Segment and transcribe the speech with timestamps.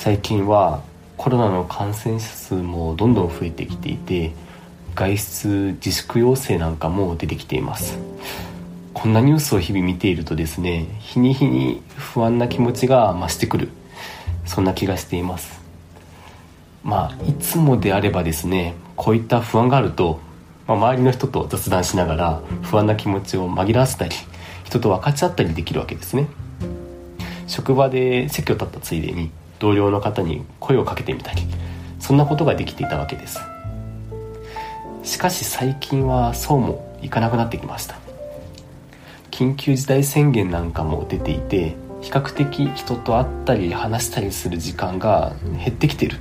[0.00, 0.84] 最近は
[1.16, 4.30] コロナの感染者数もどんどん増えてきていて
[4.94, 5.48] 外出
[5.84, 7.98] 自粛要請なんかも出てきています。
[8.94, 13.70] こんなニュースを日々見ているとですね日に日に不安な気持ちが増してくる。
[14.46, 15.60] そんな気がしています。
[16.84, 20.20] まあいつもであればですねこういった不安があると、
[20.68, 24.14] まあ、周りの人と雑談しながら不安な気持ちを紛らわせたり
[24.62, 26.28] 人と分かち合ったりできるわけですね。
[27.48, 31.42] 職場で席を立ったついでに同僚の方に声をかけてみたり
[31.98, 33.40] そんなことができていたわけです。
[35.02, 37.96] しかし最近はそうもいかなくなってきました。
[39.30, 46.18] 緊急事態宣言なんかも出ていて比較的人と会ったり話したりする時間が減ってきている。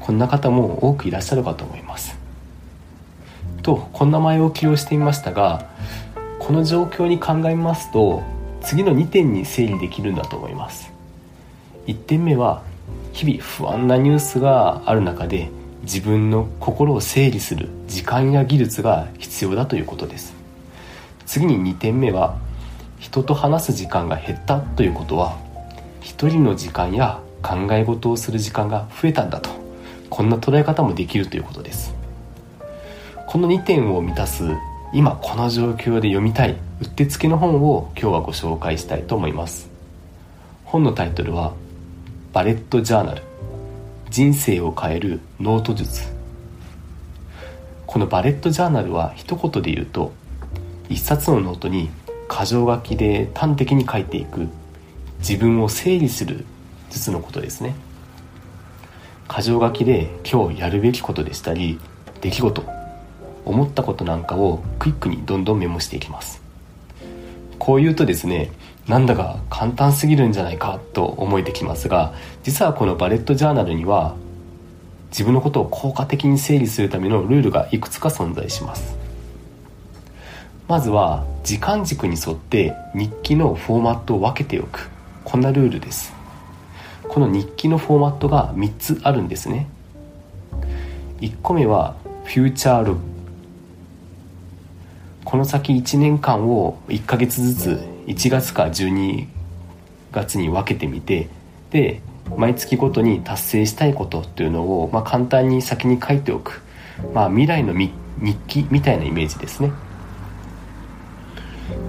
[0.00, 2.16] こんな方も多くいらっしゃるかと思います。
[3.62, 5.68] とこんな前置きをしてみましたが
[6.38, 8.22] この状況に鑑みますと
[8.62, 10.90] 次の2点に整理できるんだと思います。
[11.86, 12.62] 1点目は
[13.18, 15.50] 日々不安なニュースがある中で
[15.82, 20.36] 自分の心を整理する時間や技術が必要だということです。
[21.26, 22.38] 次に2点目は
[23.00, 25.36] 人と話す時間が減ったということは
[26.00, 29.50] 一人の時間や考え事をする時間が増えたんだと
[30.08, 31.96] こんな捉え方もできるということです。
[33.26, 34.44] この2点を満たす
[34.92, 39.68] 今この状況で読みたいうってつけの本を今日はご紹介したいと思います。
[40.64, 41.52] 本のタイトルは
[42.38, 43.22] 「バレットジャーナル。
[44.10, 46.02] 人生を変えるノート術」
[47.84, 50.12] このバレットジャーナルは一言で言うと
[50.88, 51.90] 一冊のノートに
[52.30, 54.46] 箇条書きで端的に書いていく
[55.18, 56.44] 自分を整理する
[56.90, 57.74] 術のことですね。
[59.28, 61.80] 箇条書きで今日やるべきことでしたり
[62.20, 62.62] 出来事
[63.46, 66.47] 思ったことなんかをクイックにどんどんメモしていきます。
[67.58, 68.50] こう言うとですね
[68.86, 74.16] なんだか簡単すぎるんじゃないかと思えてきますが実はこのバレットジャーナルには
[75.10, 78.96] 自分のことを効果的に整理するためのルールがいくつか存在します。
[80.68, 84.90] まずは時間軸に沿って日記のフォーマットを分けておく。
[85.24, 86.12] こんなルールです。
[87.08, 89.66] この日記のフォーマットが3つあるんですね。
[91.20, 93.00] 1個目はフューチャーログ
[95.28, 97.68] この先1年間を1ヶ月ずつ
[98.06, 99.26] 1月か12
[100.10, 101.28] 月に分けてみて
[101.68, 102.00] で
[102.34, 106.62] 毎月ごとに達成したいことっていうのを、まあ、簡単に先に書いておく、
[107.12, 107.92] まあ、未来の日
[108.46, 109.70] 記みたいなイメージですね。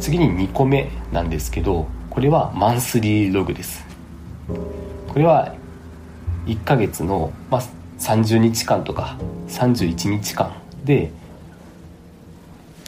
[0.02, 3.86] 次に2個目なんですけどこれはマンスリーログです。
[5.08, 5.56] これは
[6.46, 7.62] 1ヶ月の、まあ、
[8.00, 9.18] 30日間とか
[9.48, 10.52] 31日間
[10.84, 11.14] で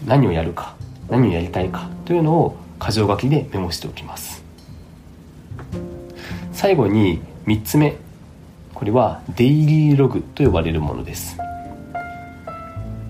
[0.05, 0.75] 何をやるか
[1.09, 4.43] 何をやりたいかというのを箇条書きでメモしておきます。
[6.51, 7.97] 最後に3つ目。
[8.73, 11.37] これはデイリーログと呼ばれるものです。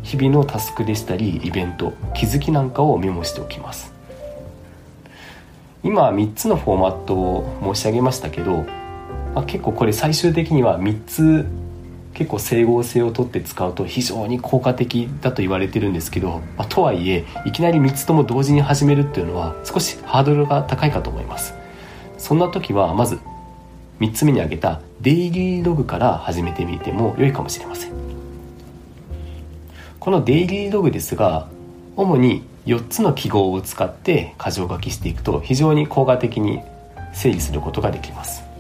[0.03, 3.93] 日々のタスクでしたりイベント気づきなんかをメモしておきます。
[5.83, 8.65] 今3つのフォーマットを申し上げましたけど、
[9.33, 11.45] まあ、結構これ最終的には3つ
[12.13, 21.53] 結構整合性をとって使うと非常に効果的だと言われてるんですけど、まあ、とはいえいきなり3つとも同時に始めるっていうのは少しハードルが高いかと思います。
[22.17, 23.19] そんな時はまず
[23.99, 27.91] 3つ目に挙げたデイリーログから始めてみても良いかもしれません。
[29.99, 31.47] このデイリーログですが
[31.95, 36.61] 主に4つの記号を使って箇条書きしていくと非常に効果的に
[37.13, 38.50] 整理することができます。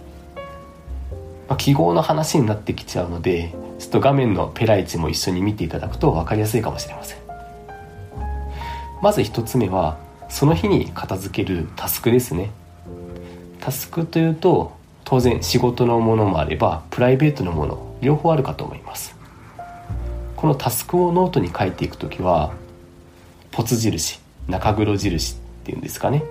[1.51, 7.17] まあ、記号の話になってきちゃうのでちょっと画面のペライチも一緒に見ていただくと分かりやすいかもしれません。
[9.01, 9.97] まず1つ目は
[10.29, 12.51] その日に片付けるタスクですね。
[13.59, 14.71] タスクというと
[15.03, 19.13] 当然仕事のものもあればプライベートのもの両方あるかと思います。
[20.37, 22.53] このタスクをノートに書いていく時は
[23.51, 26.23] ポツ印中黒印っていうんですかね。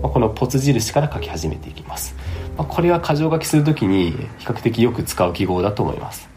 [0.00, 2.14] このポツ印から書き始めていきます。
[2.56, 6.28] まあ、これは箇条書きするときに比較的よく使う記号だと思います。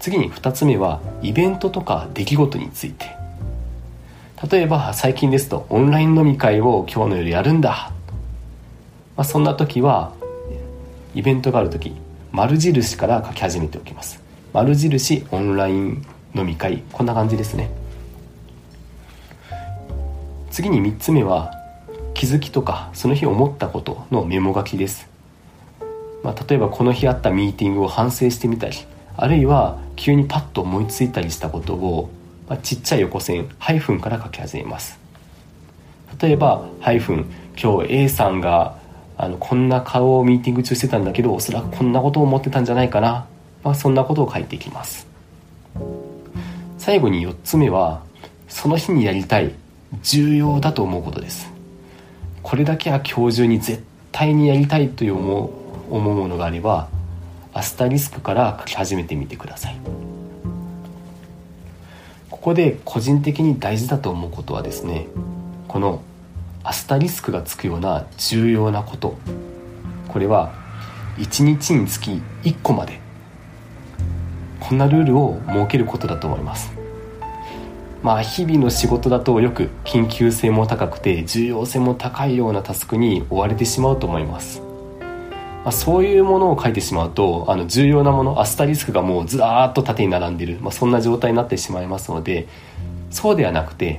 [0.00, 3.16] 次に2つ目はイベントとか出来事について。
[4.50, 7.90] 例えば最近ですとオンライン飲み会を今日の夜やるんだ、
[9.16, 10.12] まあ、そんな時は
[11.14, 11.96] イベントがある時
[12.32, 14.20] 丸印から書き始めておきます。
[14.52, 16.82] 丸印オンライン飲み会。
[16.92, 17.70] こんな感じですね。
[20.50, 21.55] 次に3つ目は
[22.16, 25.06] 気づきとかその日思ったことのメモ書きです、
[26.22, 28.78] まあ、例えばこの日あったミーティングを反省してみたり
[29.18, 32.08] あるいは急にパッと思いついたりしたことを、
[32.48, 34.98] まあ、ちっちゃい横線ハイフンから書き始めます。
[36.20, 37.26] 例えばハイフン
[37.62, 38.78] 今日 A さんが
[39.18, 43.26] あのこんな顔をミーティング中してたんだけどおそらくこんなことを思ってたんじゃないかな、
[43.62, 45.06] まあ、そんなことを書いていきます。
[46.78, 48.02] 最後に4つ目は
[48.48, 49.54] その日にやりたい
[50.02, 51.55] 重要だと思うことです。
[52.48, 53.82] これだけは今日中に絶
[54.12, 55.46] 対にやりたいという思
[55.90, 56.88] う思うものがあれば
[57.52, 59.76] アスタリスクから書き始めてみてください。
[62.30, 65.08] ここで個人的に大事だと思うことはですね
[65.66, 66.02] この
[66.62, 69.18] アスタリスクがつくような重要なこと。
[70.06, 70.54] これは
[71.16, 73.00] 1日につき1個まで
[74.60, 76.75] こんなルールを設けることだと思います。
[78.06, 84.60] まあ日々の仕事だとよく緊急性も高くて重要性も高いようなタスクに追われてしまうと思います。
[84.60, 92.46] まあ、そういうものを書いてしまうとあの重要なものアスタリスクがもうずらーっと縦に並んでる、まあ、そんな状態になってしまいますので
[93.10, 93.98] そうではなくて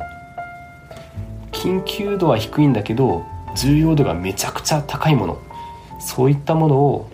[1.52, 3.26] 緊急度は低いんだけど
[3.58, 5.42] 重要度がめちゃくちゃ高いもの
[6.00, 7.10] そういったものを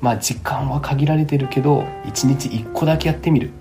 [0.00, 3.52] まあ時間は限られてるけど1日1個だけやってみる、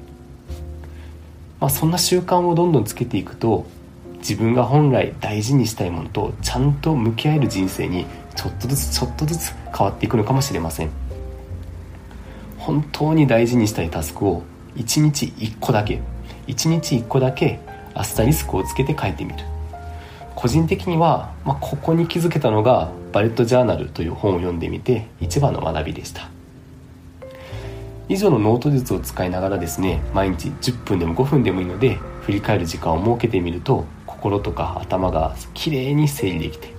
[1.62, 3.66] まあ、そんな習慣をどんどんつけていくと
[4.18, 8.06] 自分が本来大事にしたいものとちゃんと向き合える人生に
[8.36, 10.90] ちょっとずつちょっとずつ変わっていくのかもしれません。
[12.58, 14.44] 本当に大事にしたいタスクを
[14.76, 16.02] 1日1個だけ
[16.48, 17.60] 1日1個だけ
[17.94, 19.46] アスタリスクをつけて書いてみる。
[20.36, 26.30] 個人的には、まあ、ここに気づけたのがバレットジャーナルという本を読んでみて一番の学びでした。
[28.10, 36.74] 以上のノート術を使いながらですね毎日10分でも5分でもいいので振り返る時間を設けてみると心とか頭がきれいに整理できて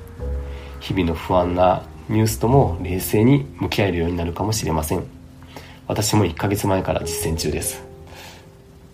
[0.80, 5.22] 日々の不安なニュースとも冷静に向き合えるようになるかもしれません。
[5.88, 7.82] 私も1ヶ月前から実践中です、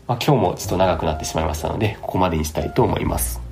[0.07, 3.48] まあ、今日もちょっと長くなってしまいましたのでここまでにしたいと思います。